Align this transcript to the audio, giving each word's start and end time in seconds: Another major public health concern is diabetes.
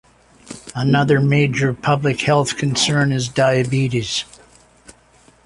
Another 0.73 1.19
major 1.21 1.75
public 1.75 2.21
health 2.21 2.57
concern 2.57 3.11
is 3.11 3.29
diabetes. 3.29 4.23